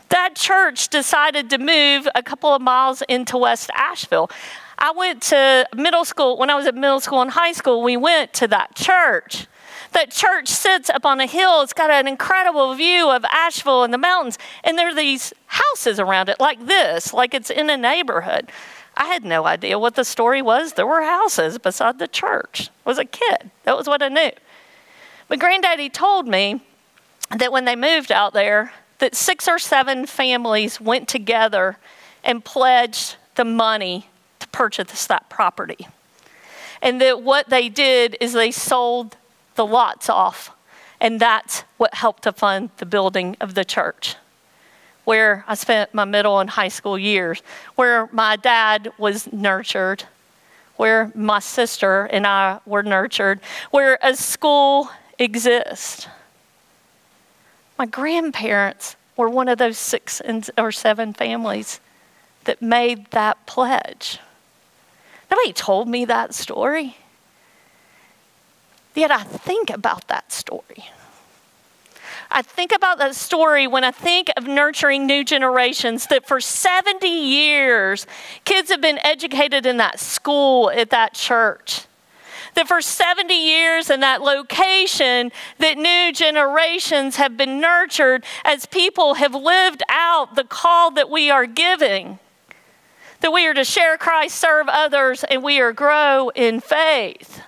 That 0.10 0.36
church 0.36 0.90
decided 0.90 1.50
to 1.52 1.58
move 1.58 2.10
a 2.14 2.22
couple 2.22 2.54
of 2.54 2.62
miles 2.62 3.02
into 3.04 3.38
West 3.38 3.70
Asheville. 3.74 4.30
I 4.78 4.92
went 4.92 5.22
to 5.24 5.66
middle 5.74 6.04
school, 6.04 6.38
when 6.38 6.50
I 6.50 6.56
was 6.56 6.66
at 6.66 6.76
middle 6.76 7.00
school 7.00 7.22
and 7.22 7.32
high 7.32 7.54
school, 7.54 7.82
we 7.82 7.96
went 7.96 8.34
to 8.34 8.50
that 8.50 8.76
church. 8.76 9.48
That 9.96 10.12
church 10.12 10.50
sits 10.50 10.90
up 10.90 11.06
on 11.06 11.22
a 11.22 11.26
hill. 11.26 11.62
It's 11.62 11.72
got 11.72 11.90
an 11.90 12.06
incredible 12.06 12.76
view 12.76 13.10
of 13.10 13.24
Asheville 13.24 13.86
and 13.86 13.94
the 13.94 13.98
mountains. 13.98 14.38
And 14.62 14.78
there 14.78 14.90
are 14.90 14.94
these 14.94 15.34
houses 15.46 16.02
around 16.02 16.28
it, 16.28 16.38
like 16.38 16.68
this, 16.68 17.14
like 17.14 17.34
it's 17.34 17.50
in 17.50 17.70
a 17.70 17.78
neighborhood. 17.78 18.52
I 18.98 19.06
had 19.06 19.24
no 19.24 19.46
idea 19.46 19.80
what 19.80 19.96
the 19.96 20.04
story 20.04 20.42
was. 20.42 20.74
There 20.74 20.86
were 20.86 21.02
houses 21.02 21.58
beside 21.60 21.98
the 21.98 22.10
church. 22.10 22.70
I 22.86 22.90
was 22.90 22.98
a 22.98 23.06
kid. 23.06 23.50
That 23.64 23.78
was 23.78 23.88
what 23.88 24.04
I 24.04 24.10
knew. 24.10 24.32
But 25.30 25.40
granddaddy 25.40 25.90
told 25.90 26.28
me 26.28 26.60
that 27.30 27.54
when 27.54 27.64
they 27.64 27.78
moved 27.78 28.12
out 28.12 28.34
there, 28.34 28.74
that 29.00 29.16
six 29.16 29.48
or 29.48 29.58
seven 29.58 30.06
families 30.08 30.82
went 30.82 31.08
together 31.08 31.78
and 32.22 32.44
pledged 32.44 33.16
the 33.36 33.46
money 33.46 34.10
to 34.42 34.48
purchase 34.50 35.08
that 35.08 35.30
property. 35.30 35.88
And 36.82 37.00
that 37.00 37.22
what 37.22 37.50
they 37.50 37.70
did 37.70 38.18
is 38.20 38.34
they 38.34 38.52
sold 38.52 39.16
the 39.56 39.66
lots 39.66 40.10
off, 40.10 40.56
and 41.00 41.20
that's 41.20 41.64
what 41.78 41.94
helped 41.94 42.24
to 42.24 42.32
fund 42.32 42.70
the 42.78 42.86
building 42.86 43.36
of 43.40 43.56
the 43.56 43.66
church 43.66 44.16
where 45.06 45.46
I 45.48 45.54
spent 45.54 45.94
my 45.94 46.04
middle 46.04 46.40
and 46.40 46.50
high 46.50 46.68
school 46.68 46.98
years, 46.98 47.42
where 47.76 48.10
my 48.12 48.36
dad 48.36 48.92
was 48.98 49.32
nurtured, 49.32 50.04
where 50.76 51.12
my 51.16 51.40
sister 51.40 52.06
and 52.06 52.28
I 52.28 52.60
were 52.66 52.84
nurtured, 52.84 53.40
where 53.72 53.98
a 54.02 54.16
school 54.16 54.90
exists. 55.18 56.08
My 57.78 57.86
grandparents 57.86 58.96
were 59.16 59.30
one 59.30 59.48
of 59.48 59.58
those 59.58 59.78
six 59.78 60.22
or 60.58 60.72
seven 60.72 61.14
families 61.14 61.80
that 62.44 62.62
made 62.62 63.10
that 63.12 63.46
pledge. 63.46 64.20
Nobody 65.32 65.54
told 65.54 65.88
me 65.88 66.06
that 66.06 66.34
story. 66.34 66.98
Yet 68.96 69.12
I 69.12 69.24
think 69.24 69.70
about 69.70 70.08
that 70.08 70.32
story. 70.32 70.86
I 72.32 72.42
think 72.42 72.72
about 72.72 72.98
that 72.98 73.14
story 73.14 73.68
when 73.68 73.84
I 73.84 73.92
think 73.92 74.32
of 74.36 74.48
nurturing 74.48 75.06
new 75.06 75.24
generations 75.24 76.08
that 76.08 76.28
for 76.28 76.40
70 76.40 77.08
years, 77.08 78.08
kids 78.46 78.70
have 78.72 78.82
been 78.82 79.00
educated 79.04 79.66
in 79.66 79.78
that 79.78 80.00
school, 80.00 80.72
at 80.72 80.90
that 80.90 81.14
church. 81.14 81.86
That 82.56 82.70
for 82.70 82.82
70 82.82 83.34
years 83.34 83.90
in 83.90 84.00
that 84.00 84.22
location, 84.22 85.32
that 85.60 85.78
new 85.78 86.14
generations 86.14 87.18
have 87.18 87.36
been 87.36 87.60
nurtured 87.60 88.24
as 88.46 88.66
people 88.66 89.16
have 89.16 89.36
lived 89.36 89.84
out 89.90 90.36
the 90.36 90.46
call 90.46 90.90
that 90.92 91.10
we 91.10 91.30
are 91.30 91.46
giving. 91.46 92.20
That 93.20 93.34
we 93.34 93.46
are 93.46 93.54
to 93.54 93.66
share 93.66 93.98
Christ, 93.98 94.36
serve 94.36 94.68
others, 94.70 95.26
and 95.26 95.44
we 95.44 95.60
are 95.60 95.74
grow 95.74 96.30
in 96.30 96.62
faith 96.62 97.42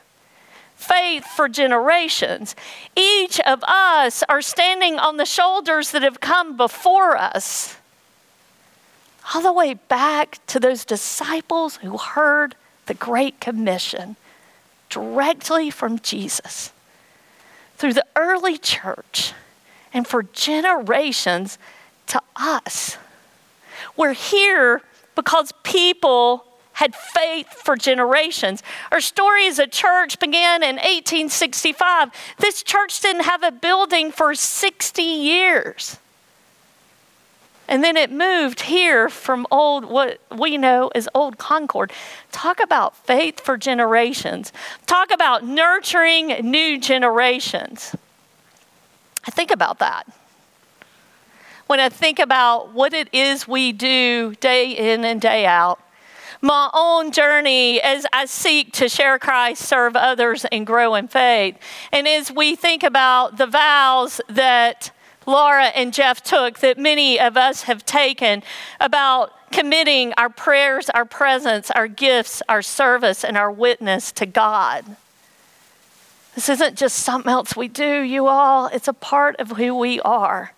faith 0.78 1.26
for 1.26 1.50
generations. 1.50 2.56
Each 2.96 3.40
of 3.42 3.64
us 3.64 4.24
are 4.30 4.42
standing 4.42 4.98
on 4.98 5.18
the 5.18 5.26
shoulders 5.26 5.92
that 5.92 6.04
have 6.04 6.22
come 6.22 6.56
before 6.56 7.18
us, 7.18 7.76
all 9.34 9.42
the 9.42 9.52
way 9.52 9.74
back 9.74 10.40
to 10.48 10.60
those 10.60 10.86
disciples 10.86 11.78
who 11.78 11.98
heard 11.98 12.56
the 12.86 12.94
Great 12.94 13.42
Commission 13.42 14.16
directly 14.90 15.70
from 15.70 16.00
Jesus 16.00 16.72
through 17.76 17.94
the 17.94 18.06
early 18.16 18.58
church 18.58 19.34
and 19.94 20.08
for 20.08 20.24
generations 20.24 21.58
to 22.08 22.22
us. 22.36 22.98
We're 23.98 24.14
here 24.14 24.82
because 25.16 25.52
people 25.64 26.47
had 26.78 26.96
faith 26.96 27.48
for 27.48 27.76
generations. 27.76 28.62
Our 28.92 29.02
story 29.02 29.48
as 29.48 29.58
a 29.58 29.66
church 29.66 30.20
began 30.20 30.62
in 30.62 30.76
1865. 30.76 32.12
This 32.38 32.62
church 32.62 33.02
didn't 33.02 33.24
have 33.24 33.42
a 33.42 33.52
building 33.52 34.12
for 34.12 34.36
60 34.36 35.02
years. 35.02 35.98
And 37.68 37.84
then 37.84 37.98
it 37.98 38.12
moved 38.12 38.62
here 38.62 39.10
from 39.10 39.48
old, 39.50 39.86
what 39.86 40.20
we 40.32 40.60
know 40.60 40.92
as 40.94 41.10
Old 41.16 41.40
Concord. 41.40 41.92
Talk 42.32 42.62
about 42.62 42.96
faith 42.96 43.40
for 43.40 43.58
generations. 43.58 44.54
Talk 44.86 45.10
about 45.12 45.44
nurturing 45.44 46.28
new 46.48 46.80
generations. 46.80 47.96
I 49.26 49.32
think 49.32 49.50
about 49.50 49.80
that. 49.80 50.06
When 51.66 51.80
I 51.80 51.90
think 51.90 52.20
about 52.20 52.72
what 52.72 52.94
it 52.94 53.10
is 53.12 53.48
we 53.48 53.72
do 53.72 54.36
day 54.36 54.72
in 54.72 55.04
and 55.04 55.20
day 55.20 55.48
out, 55.48 55.80
my 56.42 56.70
own 56.74 57.12
journey 57.12 57.82
as 57.82 58.06
I 58.14 58.26
seek 58.26 58.74
to 58.74 58.90
share 58.90 59.18
Christ, 59.20 59.64
serve 59.64 59.96
others, 59.96 60.46
and 60.46 60.66
grow 60.66 60.96
in 60.96 61.08
faith. 61.08 61.58
And 61.92 62.08
as 62.08 62.32
we 62.32 62.56
think 62.56 62.84
about 62.84 63.38
the 63.38 63.48
vows 63.48 64.22
that 64.30 64.92
Laura 65.26 65.66
and 65.66 65.94
Jeff 65.94 66.24
took, 66.24 66.60
that 66.60 66.78
many 66.78 67.20
of 67.20 67.36
us 67.38 67.64
have 67.64 67.86
taken 67.86 68.44
about 68.80 69.34
committing 69.52 70.14
our 70.14 70.30
prayers, 70.30 70.90
our 70.90 71.06
presence, 71.06 71.72
our 71.72 71.88
gifts, 71.88 72.42
our 72.48 72.62
service, 72.62 73.24
and 73.24 73.38
our 73.38 73.52
witness 73.52 74.12
to 74.14 74.26
God. 74.26 74.86
This 76.36 76.50
isn't 76.50 76.78
just 76.78 77.00
something 77.00 77.32
else 77.32 77.56
we 77.56 77.68
do, 77.68 78.02
you 78.02 78.28
all. 78.28 78.68
It's 78.68 78.88
a 78.88 78.94
part 78.94 79.36
of 79.38 79.52
who 79.52 79.76
we 79.76 80.00
are. 80.02 80.54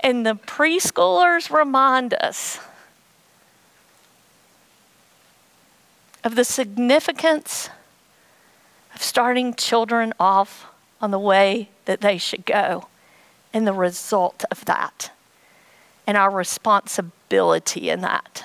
And 0.00 0.26
the 0.26 0.34
preschoolers 0.34 1.54
remind 1.56 2.14
us 2.14 2.58
of 6.24 6.34
the 6.34 6.44
significance 6.44 7.68
of 8.94 9.02
starting 9.02 9.54
children 9.54 10.12
off 10.18 10.66
on 11.00 11.10
the 11.10 11.18
way 11.18 11.68
that 11.84 12.00
they 12.00 12.16
should 12.16 12.46
go 12.46 12.86
and 13.52 13.66
the 13.66 13.72
result 13.72 14.42
of 14.50 14.64
that 14.64 15.12
and 16.06 16.16
our 16.16 16.30
responsibility 16.30 17.90
in 17.90 18.00
that. 18.00 18.44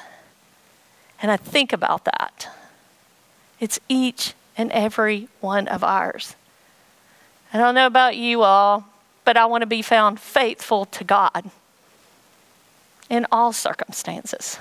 And 1.21 1.31
I 1.31 1.37
think 1.37 1.71
about 1.73 2.05
that. 2.05 2.49
It's 3.59 3.79
each 3.87 4.33
and 4.57 4.71
every 4.71 5.29
one 5.39 5.67
of 5.67 5.83
ours. 5.83 6.35
I 7.53 7.57
don't 7.57 7.75
know 7.75 7.87
about 7.87 8.17
you 8.17 8.43
all, 8.43 8.85
but 9.23 9.37
I 9.37 9.45
want 9.45 9.61
to 9.61 9.67
be 9.67 9.81
found 9.81 10.19
faithful 10.19 10.85
to 10.85 11.03
God 11.03 11.49
in 13.09 13.25
all 13.31 13.51
circumstances 13.53 14.59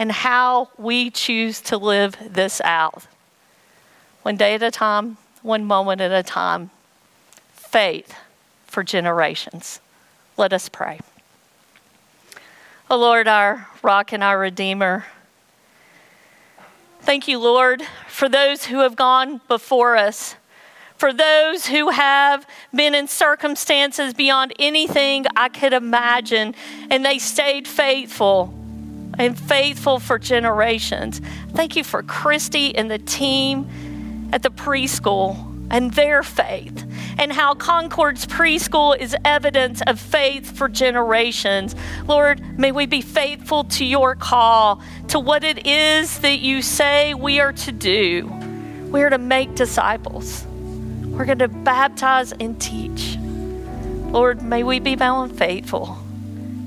and 0.00 0.10
how 0.10 0.70
we 0.78 1.10
choose 1.10 1.60
to 1.60 1.76
live 1.76 2.16
this 2.26 2.62
out. 2.62 3.06
One 4.22 4.34
day 4.34 4.54
at 4.54 4.62
a 4.62 4.70
time, 4.70 5.18
one 5.42 5.66
moment 5.66 6.00
at 6.00 6.10
a 6.10 6.22
time. 6.22 6.70
Faith 7.52 8.14
for 8.66 8.82
generations. 8.82 9.78
Let 10.38 10.54
us 10.54 10.70
pray. 10.70 11.00
O 12.90 12.96
oh 12.96 12.98
Lord, 12.98 13.28
our 13.28 13.68
rock 13.82 14.12
and 14.12 14.24
our 14.24 14.38
redeemer, 14.38 15.04
thank 17.02 17.28
you, 17.28 17.38
Lord, 17.38 17.82
for 18.08 18.28
those 18.28 18.64
who 18.64 18.78
have 18.78 18.96
gone 18.96 19.42
before 19.48 19.98
us, 19.98 20.34
for 20.96 21.12
those 21.12 21.66
who 21.66 21.90
have 21.90 22.46
been 22.74 22.94
in 22.94 23.06
circumstances 23.06 24.14
beyond 24.14 24.54
anything 24.58 25.26
I 25.36 25.50
could 25.50 25.74
imagine, 25.74 26.54
and 26.88 27.04
they 27.04 27.18
stayed 27.18 27.68
faithful 27.68 28.54
and 29.18 29.38
faithful 29.38 29.98
for 29.98 30.18
generations. 30.18 31.20
Thank 31.50 31.76
you 31.76 31.84
for 31.84 32.02
Christy 32.02 32.74
and 32.74 32.90
the 32.90 32.98
team 32.98 34.30
at 34.32 34.42
the 34.42 34.50
preschool 34.50 35.46
and 35.70 35.92
their 35.94 36.22
faith, 36.24 36.84
and 37.16 37.32
how 37.32 37.54
Concord's 37.54 38.26
preschool 38.26 38.96
is 38.96 39.14
evidence 39.24 39.80
of 39.86 40.00
faith 40.00 40.56
for 40.56 40.68
generations. 40.68 41.76
Lord, 42.08 42.58
may 42.58 42.72
we 42.72 42.86
be 42.86 43.00
faithful 43.00 43.64
to 43.64 43.84
your 43.84 44.16
call, 44.16 44.82
to 45.08 45.20
what 45.20 45.44
it 45.44 45.66
is 45.66 46.18
that 46.20 46.40
you 46.40 46.60
say 46.60 47.14
we 47.14 47.38
are 47.38 47.52
to 47.52 47.70
do. 47.70 48.26
We 48.90 49.02
are 49.02 49.10
to 49.10 49.18
make 49.18 49.54
disciples, 49.54 50.44
we're 51.06 51.24
going 51.24 51.38
to 51.38 51.48
baptize 51.48 52.32
and 52.32 52.60
teach. 52.60 53.16
Lord, 54.10 54.42
may 54.42 54.64
we 54.64 54.80
be 54.80 54.96
bound 54.96 55.38
faithful 55.38 55.98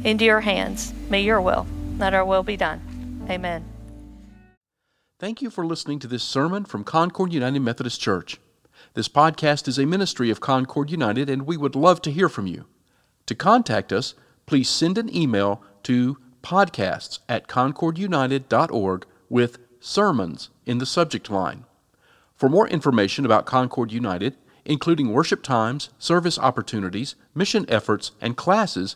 into 0.06 0.24
your 0.24 0.40
hands. 0.40 0.94
May 1.10 1.24
your 1.24 1.42
will. 1.42 1.68
Let 1.98 2.14
our 2.14 2.26
will 2.26 2.44
be 2.44 2.58
done. 2.58 3.26
Amen. 3.30 3.66
Thank 5.20 5.42
you 5.42 5.50
for 5.50 5.66
listening 5.66 6.00
to 6.00 6.08
this 6.08 6.24
sermon 6.24 6.66
from 6.66 6.84
Concord 6.84 7.32
United 7.32 7.62
Methodist 7.62 8.02
Church. 8.02 8.40
This 8.94 9.08
podcast 9.08 9.68
is 9.68 9.80
a 9.80 9.86
ministry 9.86 10.30
of 10.30 10.42
Concord 10.42 10.92
United, 10.92 11.30
and 11.30 11.46
we 11.46 11.56
would 11.56 11.76
love 11.76 12.02
to 12.02 12.12
hear 12.12 12.28
from 12.28 12.48
you. 12.48 12.66
To 13.28 13.36
contact 13.36 13.94
us, 13.94 14.16
please 14.46 14.70
send 14.70 14.98
an 14.98 15.16
email 15.16 15.64
to 15.84 16.18
podcasts 16.42 17.20
at 17.30 17.48
concordunited.org 17.48 19.06
with 19.30 19.60
Sermons 19.80 20.50
in 20.66 20.78
the 20.80 20.86
subject 20.86 21.30
line. 21.30 21.66
For 22.36 22.50
more 22.50 22.68
information 22.68 23.26
about 23.26 23.46
Concord 23.46 23.92
United, 23.92 24.36
including 24.66 25.12
worship 25.12 25.42
times, 25.44 25.90
service 25.98 26.38
opportunities, 26.38 27.16
mission 27.34 27.66
efforts, 27.70 28.12
and 28.20 28.36
classes, 28.36 28.96